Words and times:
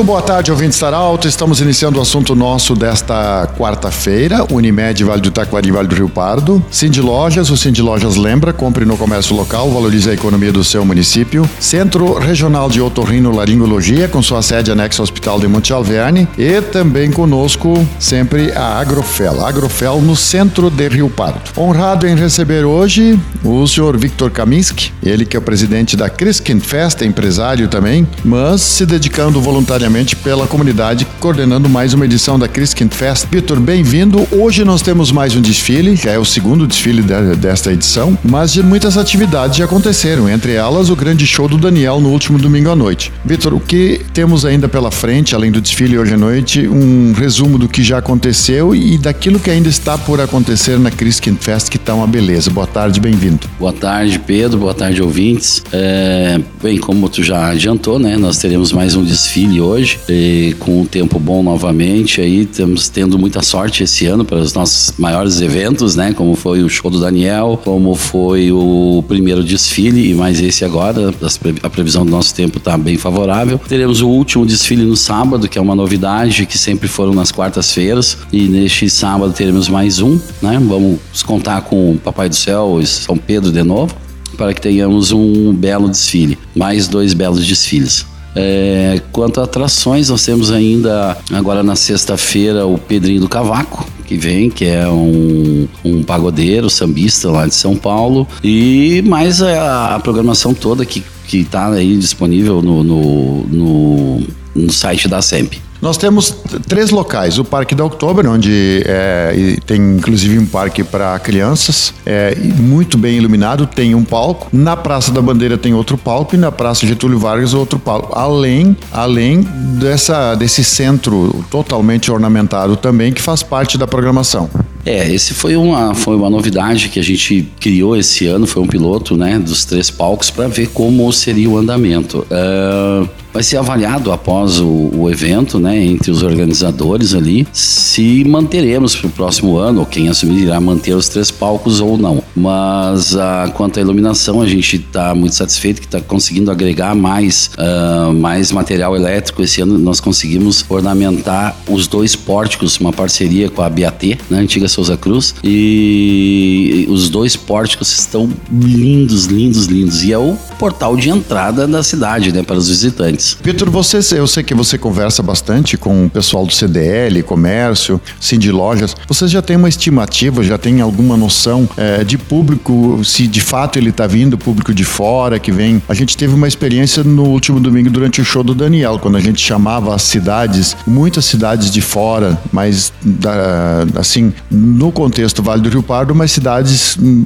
Muito 0.00 0.08
boa 0.08 0.22
tarde, 0.22 0.50
ouvinte 0.50 0.72
Estar 0.72 0.94
Alto. 0.94 1.28
Estamos 1.28 1.60
iniciando 1.60 1.98
o 1.98 2.02
assunto 2.02 2.34
nosso 2.34 2.74
desta 2.74 3.46
quarta-feira. 3.58 4.46
Unimed, 4.50 5.04
Vale 5.04 5.20
do 5.20 5.30
Taquari, 5.30 5.70
Vale 5.70 5.88
do 5.88 5.94
Rio 5.94 6.08
Pardo. 6.08 6.64
Cindy 6.70 7.02
Lojas, 7.02 7.50
o 7.50 7.56
Cindy 7.56 7.82
Lojas 7.82 8.16
lembra, 8.16 8.50
compre 8.50 8.86
no 8.86 8.96
comércio 8.96 9.36
local, 9.36 9.70
valorize 9.70 10.08
a 10.08 10.14
economia 10.14 10.50
do 10.50 10.64
seu 10.64 10.86
município. 10.86 11.46
Centro 11.60 12.18
Regional 12.18 12.70
de 12.70 12.80
Otorrino 12.80 13.30
Laringologia, 13.30 14.08
com 14.08 14.22
sua 14.22 14.40
sede 14.40 14.72
anexa 14.72 15.02
ao 15.02 15.04
Hospital 15.04 15.38
de 15.38 15.46
Monte 15.46 15.70
Alverne. 15.70 16.26
E 16.38 16.62
também 16.62 17.10
conosco, 17.10 17.86
sempre, 17.98 18.52
a 18.52 18.80
Agrofel. 18.80 19.44
Agrofel 19.44 20.00
no 20.00 20.16
centro 20.16 20.70
de 20.70 20.88
Rio 20.88 21.10
Pardo. 21.10 21.42
Honrado 21.58 22.08
em 22.08 22.16
receber 22.16 22.64
hoje 22.64 23.20
o 23.44 23.66
senhor 23.66 23.98
Victor 23.98 24.30
Kaminski, 24.30 24.94
ele 25.02 25.26
que 25.26 25.36
é 25.36 25.38
o 25.38 25.42
presidente 25.42 25.94
da 25.94 26.08
Criskin 26.08 26.58
Fest, 26.58 27.02
empresário 27.02 27.68
também, 27.68 28.08
mas 28.24 28.62
se 28.62 28.86
dedicando 28.86 29.42
voluntariamente 29.42 29.89
pela 30.22 30.46
comunidade, 30.46 31.04
coordenando 31.18 31.68
mais 31.68 31.92
uma 31.92 32.04
edição 32.04 32.38
da 32.38 32.46
Criskin 32.46 32.88
Fest. 32.88 33.26
Vitor, 33.28 33.58
bem-vindo. 33.58 34.24
Hoje 34.30 34.64
nós 34.64 34.82
temos 34.82 35.10
mais 35.10 35.34
um 35.34 35.40
desfile, 35.40 35.96
já 35.96 36.12
é 36.12 36.18
o 36.18 36.24
segundo 36.24 36.64
desfile 36.64 37.02
de- 37.02 37.34
desta 37.36 37.72
edição, 37.72 38.16
mas 38.22 38.52
de 38.52 38.62
muitas 38.62 38.96
atividades 38.96 39.56
já 39.56 39.64
aconteceram, 39.64 40.28
entre 40.28 40.52
elas 40.52 40.90
o 40.90 40.96
grande 40.96 41.26
show 41.26 41.48
do 41.48 41.58
Daniel 41.58 42.00
no 42.00 42.10
último 42.10 42.38
domingo 42.38 42.70
à 42.70 42.76
noite. 42.76 43.12
Vitor, 43.24 43.52
o 43.52 43.58
que 43.58 44.00
temos 44.14 44.44
ainda 44.44 44.68
pela 44.68 44.92
frente, 44.92 45.34
além 45.34 45.50
do 45.50 45.60
desfile 45.60 45.98
hoje 45.98 46.14
à 46.14 46.16
noite, 46.16 46.68
um 46.68 47.12
resumo 47.12 47.58
do 47.58 47.68
que 47.68 47.82
já 47.82 47.98
aconteceu 47.98 48.72
e 48.72 48.96
daquilo 48.96 49.40
que 49.40 49.50
ainda 49.50 49.68
está 49.68 49.98
por 49.98 50.20
acontecer 50.20 50.78
na 50.78 50.92
Criskin 50.92 51.34
Fest, 51.34 51.68
que 51.68 51.76
está 51.76 51.92
uma 51.94 52.06
beleza. 52.06 52.48
Boa 52.48 52.66
tarde, 52.66 53.00
bem-vindo. 53.00 53.40
Boa 53.58 53.72
tarde, 53.72 54.20
Pedro. 54.20 54.56
Boa 54.60 54.72
tarde, 54.74 55.02
ouvintes. 55.02 55.64
É, 55.72 56.40
bem, 56.62 56.78
como 56.78 57.08
tu 57.08 57.24
já 57.24 57.48
adiantou, 57.50 57.98
né? 57.98 58.16
Nós 58.16 58.38
teremos 58.38 58.70
mais 58.72 58.94
um 58.94 59.02
desfile 59.02 59.60
hoje, 59.60 59.69
e 60.08 60.54
com 60.58 60.82
um 60.82 60.86
tempo 60.86 61.18
bom 61.18 61.42
novamente. 61.42 62.20
Aí 62.20 62.42
estamos 62.42 62.88
tendo 62.88 63.18
muita 63.18 63.42
sorte 63.42 63.84
esse 63.84 64.06
ano 64.06 64.24
para 64.24 64.38
os 64.38 64.54
nossos 64.54 64.94
maiores 64.98 65.40
eventos, 65.40 65.96
né? 65.96 66.12
Como 66.12 66.34
foi 66.34 66.62
o 66.62 66.68
show 66.68 66.90
do 66.90 67.00
Daniel, 67.00 67.60
como 67.64 67.94
foi 67.94 68.50
o 68.50 69.04
primeiro 69.06 69.42
desfile 69.42 70.10
e 70.10 70.14
mais 70.14 70.40
esse 70.40 70.64
agora. 70.64 71.14
A 71.62 71.70
previsão 71.70 72.04
do 72.04 72.10
nosso 72.10 72.34
tempo 72.34 72.58
está 72.58 72.76
bem 72.76 72.96
favorável. 72.96 73.60
Teremos 73.68 74.00
o 74.00 74.08
último 74.08 74.44
desfile 74.44 74.84
no 74.84 74.96
sábado, 74.96 75.48
que 75.48 75.58
é 75.58 75.60
uma 75.60 75.74
novidade 75.74 76.46
que 76.46 76.58
sempre 76.58 76.88
foram 76.88 77.12
nas 77.12 77.30
quartas-feiras. 77.30 78.18
E 78.32 78.42
neste 78.48 78.88
sábado 78.90 79.32
teremos 79.32 79.68
mais 79.68 80.00
um, 80.00 80.18
né? 80.42 80.60
Vamos 80.60 81.22
contar 81.24 81.62
com 81.62 81.92
o 81.92 81.98
Papai 81.98 82.28
do 82.28 82.36
Céu 82.36 82.78
e 82.80 82.86
São 82.86 83.16
Pedro 83.16 83.52
de 83.52 83.62
novo 83.62 83.94
para 84.36 84.54
que 84.54 84.60
tenhamos 84.60 85.12
um 85.12 85.52
belo 85.52 85.86
desfile, 85.86 86.38
mais 86.54 86.88
dois 86.88 87.12
belos 87.12 87.46
desfiles. 87.46 88.06
É, 88.34 89.00
quanto 89.12 89.40
a 89.40 89.44
atrações, 89.44 90.08
nós 90.08 90.24
temos 90.24 90.50
ainda 90.50 91.16
agora 91.32 91.62
na 91.62 91.74
sexta-feira 91.74 92.66
o 92.66 92.78
Pedrinho 92.78 93.20
do 93.20 93.28
Cavaco, 93.28 93.86
que 94.06 94.16
vem, 94.16 94.50
que 94.50 94.64
é 94.64 94.88
um, 94.88 95.66
um 95.84 96.02
pagodeiro, 96.02 96.70
sambista 96.70 97.30
lá 97.30 97.46
de 97.46 97.54
São 97.54 97.76
Paulo, 97.76 98.26
e 98.42 99.02
mais 99.06 99.42
a, 99.42 99.94
a 99.94 100.00
programação 100.00 100.54
toda 100.54 100.84
que 100.84 101.02
que 101.30 101.38
está 101.42 101.68
aí 101.70 101.96
disponível 101.96 102.60
no, 102.60 102.82
no, 102.82 103.46
no, 103.46 104.26
no 104.52 104.72
site 104.72 105.06
da 105.06 105.22
SEMP. 105.22 105.60
Nós 105.80 105.96
temos 105.96 106.34
três 106.68 106.90
locais: 106.90 107.38
o 107.38 107.44
Parque 107.44 107.74
da 107.74 107.84
Oktober, 107.84 108.28
onde 108.28 108.82
é, 108.84 109.56
tem 109.66 109.80
inclusive 109.96 110.38
um 110.38 110.46
parque 110.46 110.84
para 110.84 111.18
crianças, 111.18 111.94
é, 112.04 112.36
muito 112.36 112.98
bem 112.98 113.16
iluminado, 113.16 113.66
tem 113.66 113.94
um 113.94 114.04
palco. 114.04 114.48
Na 114.52 114.76
Praça 114.76 115.10
da 115.10 115.22
Bandeira 115.22 115.56
tem 115.56 115.74
outro 115.74 115.96
palco 115.96 116.34
e 116.34 116.38
na 116.38 116.52
Praça 116.52 116.86
Getúlio 116.86 117.18
Vargas 117.18 117.54
outro 117.54 117.78
palco. 117.78 118.16
Além, 118.16 118.76
além 118.92 119.42
dessa, 119.78 120.34
desse 120.34 120.62
centro 120.62 121.44
totalmente 121.50 122.10
ornamentado 122.10 122.76
também, 122.76 123.12
que 123.12 123.22
faz 123.22 123.42
parte 123.42 123.78
da 123.78 123.86
programação. 123.86 124.50
É, 124.84 125.12
esse 125.12 125.34
foi 125.34 125.56
uma, 125.56 125.94
foi 125.94 126.16
uma 126.16 126.30
novidade 126.30 126.88
que 126.88 126.98
a 126.98 127.02
gente 127.02 127.48
criou 127.60 127.96
esse 127.96 128.26
ano, 128.26 128.46
foi 128.46 128.62
um 128.62 128.66
piloto, 128.66 129.14
né, 129.14 129.38
dos 129.38 129.64
três 129.66 129.90
palcos 129.90 130.30
para 130.30 130.48
ver 130.48 130.68
como 130.68 131.12
seria 131.12 131.50
o 131.50 131.58
andamento. 131.58 132.26
Ah, 132.30 133.06
vai 133.32 133.42
ser 133.42 133.56
avaliado 133.56 134.12
após 134.12 134.58
o, 134.58 134.90
o 134.94 135.10
evento, 135.10 135.58
né, 135.58 135.84
entre 135.84 136.10
os 136.10 136.22
organizadores 136.22 137.14
ali, 137.14 137.46
se 137.52 138.24
manteremos 138.24 138.96
para 138.96 139.06
o 139.06 139.10
próximo 139.10 139.56
ano, 139.56 139.80
ou 139.80 139.86
quem 139.86 140.08
assumir 140.08 140.42
irá 140.42 140.60
manter 140.60 140.94
os 140.94 141.08
três 141.08 141.30
palcos 141.30 141.80
ou 141.80 141.96
não. 141.96 142.22
Mas 142.34 143.16
ah, 143.16 143.50
quanto 143.54 143.78
à 143.78 143.82
iluminação, 143.82 144.40
a 144.40 144.46
gente 144.46 144.76
está 144.76 145.14
muito 145.14 145.34
satisfeito 145.34 145.80
que 145.80 145.86
está 145.86 146.00
conseguindo 146.00 146.50
agregar 146.50 146.94
mais, 146.94 147.50
ah, 147.58 148.12
mais 148.14 148.52
material 148.52 148.96
elétrico. 148.96 149.42
Esse 149.42 149.60
ano 149.60 149.78
nós 149.78 150.00
conseguimos 150.00 150.64
ornamentar 150.68 151.56
os 151.68 151.86
dois 151.86 152.16
pórticos, 152.16 152.78
uma 152.78 152.92
parceria 152.92 153.48
com 153.48 153.62
a 153.62 153.68
BAT, 153.68 154.18
né, 154.28 154.38
antiga 154.38 154.68
Souza 154.68 154.96
Cruz, 154.96 155.34
e 155.42 156.86
os 156.88 157.08
dois 157.08 157.36
pórticos 157.36 157.92
estão 157.92 158.28
lindos, 158.50 159.26
lindos, 159.26 159.66
lindos. 159.66 160.02
E 160.02 160.12
é 160.12 160.18
o 160.18 160.36
portal 160.58 160.96
de 160.96 161.08
entrada 161.08 161.66
da 161.66 161.82
cidade, 161.82 162.32
né, 162.32 162.42
para 162.42 162.56
os 162.56 162.68
visitantes. 162.68 163.19
Vitor, 163.42 163.70
você, 163.70 163.98
eu 164.18 164.26
sei 164.26 164.42
que 164.42 164.54
você 164.54 164.78
conversa 164.78 165.22
bastante 165.22 165.76
com 165.76 166.06
o 166.06 166.10
pessoal 166.10 166.46
do 166.46 166.52
CDL, 166.52 167.22
comércio, 167.22 168.00
Cindy 168.20 168.50
Lojas. 168.50 168.96
Você 169.06 169.28
já 169.28 169.42
tem 169.42 169.56
uma 169.56 169.68
estimativa, 169.68 170.42
já 170.42 170.56
tem 170.58 170.80
alguma 170.80 171.16
noção 171.16 171.68
eh, 171.76 172.04
de 172.04 172.16
público, 172.18 173.00
se 173.04 173.26
de 173.26 173.40
fato 173.40 173.78
ele 173.78 173.90
está 173.90 174.06
vindo, 174.06 174.38
público 174.38 174.72
de 174.72 174.84
fora 174.84 175.38
que 175.38 175.52
vem? 175.52 175.82
A 175.88 175.94
gente 175.94 176.16
teve 176.16 176.34
uma 176.34 176.48
experiência 176.48 177.02
no 177.04 177.24
último 177.24 177.60
domingo 177.60 177.90
durante 177.90 178.20
o 178.20 178.24
show 178.24 178.42
do 178.42 178.54
Daniel, 178.54 178.98
quando 178.98 179.16
a 179.16 179.20
gente 179.20 179.40
chamava 179.40 179.94
as 179.94 180.02
cidades, 180.02 180.76
muitas 180.86 181.24
cidades 181.24 181.70
de 181.70 181.80
fora, 181.80 182.40
mas 182.52 182.92
da- 183.02 183.84
assim, 183.96 184.32
no 184.50 184.90
contexto 184.90 185.42
Vale 185.42 185.62
do 185.62 185.68
Rio 185.68 185.82
Pardo, 185.82 186.14
mas 186.14 186.32
cidades 186.32 186.96
hum, 186.96 187.24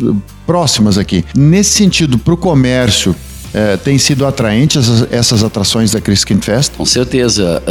hum, 0.00 0.16
próximas 0.46 0.96
aqui. 0.98 1.24
Nesse 1.34 1.70
sentido, 1.70 2.18
para 2.18 2.34
o 2.34 2.36
comércio, 2.36 3.14
eh, 3.54 3.76
tem 3.76 3.98
sido 3.98 4.26
atraente 4.26 4.78
essas, 4.78 5.12
essas 5.12 5.44
atrações 5.44 5.92
da 5.92 6.00
Criskin 6.00 6.40
Fest? 6.40 6.72
Com 6.76 6.84
certeza 6.84 7.62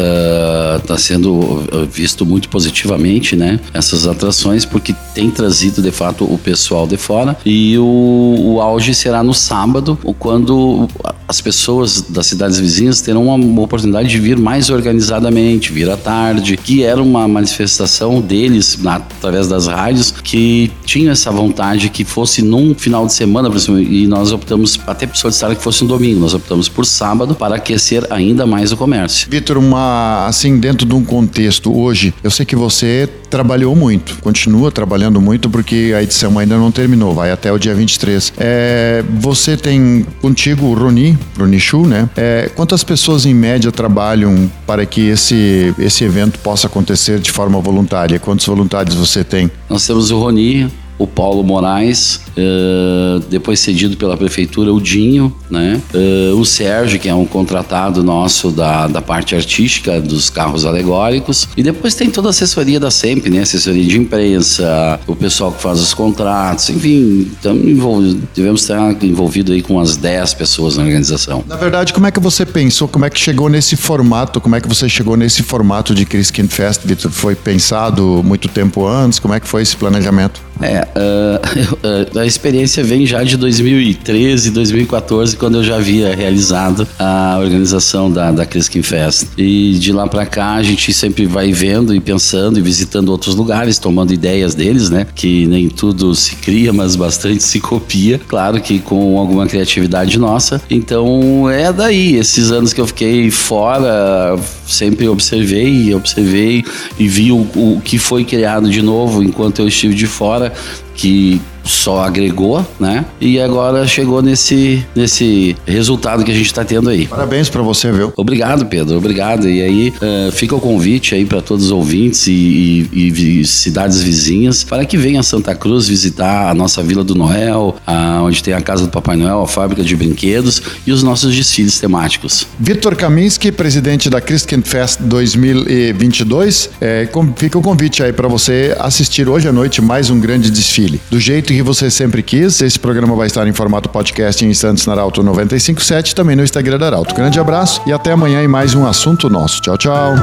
está 0.79 0.97
sendo 0.97 1.63
ah, 1.71 1.87
visto 1.91 2.25
muito 2.25 2.49
positivamente, 2.49 3.35
né? 3.35 3.59
Essas 3.73 4.07
atrações, 4.07 4.65
porque 4.65 4.95
tem 5.13 5.29
trazido 5.29 5.81
de 5.81 5.91
fato 5.91 6.23
o 6.23 6.37
pessoal 6.37 6.87
de 6.87 6.97
fora. 6.97 7.37
E 7.45 7.77
o, 7.77 8.35
o 8.39 8.61
auge 8.61 8.93
será 8.93 9.23
no 9.23 9.33
sábado, 9.33 9.97
quando 10.19 10.87
as 11.27 11.41
pessoas 11.41 12.01
das 12.01 12.27
cidades 12.27 12.57
vizinhas 12.57 13.01
terão 13.01 13.25
uma, 13.27 13.61
oportunidade 13.61 14.07
de 14.07 14.19
vir 14.19 14.37
mais 14.37 14.69
organizadamente, 14.69 15.71
vir 15.73 15.89
à 15.89 15.97
tarde, 15.97 16.55
que 16.57 16.83
era 16.83 17.01
uma 17.01 17.27
manifestação 17.27 18.21
deles 18.21 18.77
na- 18.81 18.95
através 18.95 19.47
das 19.47 19.67
rádios 19.67 20.11
que 20.11 20.71
tinham 20.85 21.11
essa 21.11 21.29
vontade 21.31 21.89
que 21.89 22.05
fosse 22.05 22.41
num 22.41 22.73
final 22.73 23.05
de 23.05 23.13
semana, 23.13 23.49
por 23.49 23.57
exemplo, 23.57 23.81
e 23.81 24.07
nós 24.07 24.31
optamos 24.31 24.79
até 24.87 25.05
por 25.05 25.17
solicitar 25.17 25.55
que 25.55 25.61
fosse 25.61 25.83
um 25.83 25.87
domingo, 25.87 26.19
nós 26.19 26.33
optamos 26.33 26.69
por 26.69 26.85
sábado 26.85 27.35
para 27.35 27.55
aquecer 27.55 28.05
ainda 28.09 28.45
mais 28.45 28.71
o 28.71 28.77
comércio. 28.77 29.27
Vitor, 29.29 29.57
uma 29.57 30.25
assim 30.27 30.57
dentro 30.59 30.85
de 30.87 30.93
um 30.93 31.03
contexto 31.03 31.75
hoje, 31.77 32.13
eu 32.23 32.31
sei 32.31 32.45
que 32.45 32.55
você 32.55 33.09
trabalhou 33.29 33.75
muito, 33.75 34.17
continua 34.21 34.71
trabalhando 34.71 35.21
muito 35.21 35.49
porque 35.49 35.93
a 35.95 36.01
edição 36.01 36.37
ainda 36.39 36.57
não 36.57 36.71
terminou, 36.71 37.13
vai 37.13 37.31
até 37.31 37.51
o 37.51 37.57
dia 37.57 37.73
23. 37.73 38.33
É, 38.37 39.03
você 39.19 39.57
tem 39.57 40.05
contigo 40.21 40.67
o 40.67 40.73
Roni, 40.73 41.17
Roni 41.37 41.59
Chu, 41.59 41.85
né? 41.85 42.09
É, 42.15 42.49
quantas 42.55 42.83
pessoas 42.83 43.25
em 43.25 43.33
média 43.33 43.71
trabalham 43.71 44.49
para 44.65 44.85
que 44.85 45.07
esse 45.07 45.73
esse 45.79 46.03
evento 46.03 46.39
possa 46.39 46.67
acontecer 46.67 47.19
de 47.19 47.31
forma 47.31 47.59
voluntária? 47.59 48.19
Quantos 48.19 48.45
voluntários 48.45 48.95
você 48.95 49.23
tem? 49.23 49.51
Nós 49.69 49.85
temos 49.85 50.11
o 50.11 50.19
Roni, 50.19 50.71
o 50.97 51.05
Paulo 51.05 51.43
Moraes, 51.43 52.21
eh, 52.37 53.19
depois 53.29 53.59
cedido 53.59 53.97
pela 53.97 54.15
prefeitura, 54.15 54.71
o 54.71 54.79
Dinho, 54.79 55.35
né? 55.49 55.81
Eh, 55.93 56.31
o 56.33 56.45
Sérgio, 56.45 56.99
que 56.99 57.09
é 57.09 57.13
um 57.13 57.25
contratado 57.25 58.03
nosso 58.03 58.51
da, 58.51 58.87
da 58.87 59.01
parte 59.01 59.35
artística 59.35 59.99
dos 59.99 60.29
carros 60.29 60.65
alegóricos. 60.65 61.49
E 61.57 61.63
depois 61.63 61.95
tem 61.95 62.11
toda 62.11 62.29
a 62.29 62.31
assessoria 62.31 62.79
da 62.79 62.91
SEMP, 62.91 63.27
né? 63.29 63.39
Assessoria 63.39 63.83
de 63.83 63.97
imprensa, 63.97 64.99
o 65.07 65.15
pessoal 65.15 65.51
que 65.51 65.61
faz 65.61 65.79
os 65.79 65.93
contratos, 65.93 66.69
enfim, 66.69 67.31
envolvido, 67.43 68.21
devemos 68.35 68.61
estar 68.61 69.03
envolvido 69.03 69.51
aí 69.51 69.63
com 69.63 69.73
umas 69.73 69.97
10 69.97 70.35
pessoas 70.35 70.77
na 70.77 70.83
organização. 70.83 71.43
Na 71.47 71.55
verdade, 71.55 71.91
como 71.91 72.05
é 72.05 72.11
que 72.11 72.19
você 72.19 72.45
pensou? 72.45 72.87
Como 72.87 73.05
é 73.05 73.09
que 73.09 73.19
chegou 73.19 73.49
nesse 73.49 73.75
formato? 73.75 74.39
Como 74.39 74.55
é 74.55 74.61
que 74.61 74.67
você 74.67 74.87
chegou 74.87 75.17
nesse 75.17 75.41
formato 75.41 75.95
de 75.95 76.05
Criskin 76.05 76.47
Fest, 76.47 76.81
Vitor? 76.85 77.11
Foi 77.11 77.35
pensado 77.35 78.21
muito 78.23 78.47
tempo 78.47 78.85
antes? 78.85 79.17
Como 79.17 79.33
é 79.33 79.39
que 79.39 79.47
foi 79.47 79.63
esse 79.63 79.75
planejamento? 79.75 80.41
É, 80.61 80.87
ah, 80.95 82.26
experiência 82.27 82.83
vem 82.83 83.05
já 83.05 83.23
de 83.23 83.37
2013, 83.37 84.51
2014, 84.51 85.37
quando 85.37 85.57
eu 85.57 85.63
já 85.63 85.77
havia 85.77 86.15
realizado 86.15 86.87
a 86.99 87.37
organização 87.39 88.11
da, 88.11 88.31
da 88.31 88.45
Criskin 88.45 88.81
Fest. 88.81 89.27
E 89.37 89.73
de 89.73 89.91
lá 89.91 90.07
para 90.07 90.25
cá 90.25 90.53
a 90.53 90.63
gente 90.63 90.93
sempre 90.93 91.25
vai 91.25 91.51
vendo 91.51 91.95
e 91.95 91.99
pensando 91.99 92.59
e 92.59 92.61
visitando 92.61 93.09
outros 93.09 93.35
lugares, 93.35 93.79
tomando 93.79 94.13
ideias 94.13 94.53
deles, 94.53 94.89
né? 94.89 95.07
Que 95.15 95.47
nem 95.47 95.69
tudo 95.69 96.13
se 96.13 96.35
cria, 96.35 96.73
mas 96.73 96.95
bastante 96.95 97.43
se 97.43 97.59
copia. 97.59 98.19
Claro 98.27 98.61
que 98.61 98.79
com 98.79 99.17
alguma 99.17 99.47
criatividade 99.47 100.19
nossa. 100.19 100.61
Então 100.69 101.49
é 101.49 101.71
daí, 101.71 102.15
esses 102.15 102.51
anos 102.51 102.73
que 102.73 102.81
eu 102.81 102.87
fiquei 102.87 103.31
fora, 103.31 104.37
sempre 104.65 105.07
observei, 105.07 105.93
observei 105.93 106.63
e 106.99 107.07
vi 107.07 107.31
o, 107.31 107.37
o 107.55 107.81
que 107.83 107.97
foi 107.97 108.23
criado 108.23 108.69
de 108.69 108.81
novo 108.81 109.23
enquanto 109.23 109.59
eu 109.59 109.67
estive 109.67 109.93
de 109.95 110.07
fora, 110.07 110.53
que 110.95 111.41
só 111.67 112.03
agregou, 112.03 112.65
né? 112.79 113.05
E 113.19 113.39
agora 113.39 113.85
chegou 113.87 114.21
nesse, 114.21 114.85
nesse 114.95 115.55
resultado 115.65 116.23
que 116.23 116.31
a 116.31 116.33
gente 116.33 116.47
está 116.47 116.63
tendo 116.63 116.89
aí. 116.89 117.07
Parabéns 117.07 117.49
para 117.49 117.61
você, 117.61 117.91
viu? 117.91 118.13
Obrigado, 118.15 118.65
Pedro. 118.65 118.97
Obrigado. 118.97 119.49
E 119.49 119.61
aí 119.61 119.93
uh, 119.97 120.31
fica 120.31 120.55
o 120.55 120.59
convite 120.59 121.15
aí 121.15 121.25
para 121.25 121.41
todos 121.41 121.65
os 121.65 121.71
ouvintes 121.71 122.27
e, 122.27 122.89
e, 122.91 123.41
e, 123.41 123.45
cidades 123.45 124.01
vizinhas 124.01 124.63
para 124.63 124.85
que 124.85 124.97
venham 124.97 125.19
a 125.19 125.23
Santa 125.23 125.53
Cruz 125.55 125.87
visitar 125.87 126.49
a 126.49 126.53
nossa 126.53 126.81
Vila 126.83 127.03
do 127.03 127.15
Noel, 127.15 127.75
a, 127.85 128.21
onde 128.23 128.41
tem 128.43 128.53
a 128.53 128.61
casa 128.61 128.85
do 128.85 128.89
Papai 128.89 129.15
Noel, 129.15 129.41
a 129.41 129.47
fábrica 129.47 129.83
de 129.83 129.95
brinquedos 129.95 130.61
e 130.85 130.91
os 130.91 131.03
nossos 131.03 131.35
desfiles 131.35 131.79
temáticos. 131.79 132.47
Vitor 132.59 132.95
Kaminski, 132.95 133.51
presidente 133.51 134.09
da 134.09 134.21
Christian 134.21 134.61
Fest 134.61 134.99
2022, 135.01 136.69
é, 136.79 137.05
com, 137.05 137.33
fica 137.35 137.57
o 137.57 137.61
convite 137.61 138.03
aí 138.03 138.13
para 138.13 138.27
você 138.27 138.75
assistir 138.79 139.27
hoje 139.27 139.47
à 139.47 139.51
noite 139.51 139.81
mais 139.81 140.09
um 140.09 140.19
grande 140.19 140.49
desfile. 140.49 140.99
Do 141.09 141.19
jeito 141.19 141.53
que 141.57 141.63
você 141.63 141.89
sempre 141.89 142.21
quis. 142.21 142.61
Esse 142.61 142.79
programa 142.79 143.15
vai 143.15 143.25
estar 143.25 143.47
em 143.47 143.51
formato 143.51 143.89
podcast 143.89 144.45
em 144.45 144.49
instantes 144.49 144.85
na 144.85 144.93
Arauto 144.93 145.23
957, 145.23 146.13
também 146.13 146.35
no 146.35 146.43
Instagram 146.43 146.77
da 146.77 146.85
Arauto. 146.85 147.15
Grande 147.15 147.39
abraço 147.39 147.81
e 147.87 147.91
até 147.91 148.11
amanhã 148.11 148.43
em 148.43 148.47
mais 148.47 148.75
um 148.75 148.85
assunto 148.85 149.27
nosso. 149.27 149.59
Tchau, 149.61 149.75
tchau. 149.75 150.13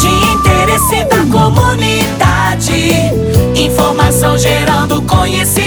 De 0.00 0.08
interesse 0.34 1.04
da 1.04 1.24
comunidade, 1.30 2.90
informação 3.54 4.36
gerando 4.36 5.00
conhecimento 5.02 5.63